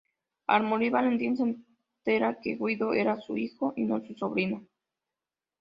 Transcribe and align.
Al 0.47 0.63
morir, 0.63 0.89
Valentín 0.93 1.37
se 1.37 1.43
entera 1.43 2.39
que 2.41 2.55
Guido 2.59 2.95
era 2.95 3.21
su 3.21 3.37
hijo 3.37 3.73
y 3.75 3.83
no 3.83 4.01
su 4.03 4.15
sobrino. 4.15 4.65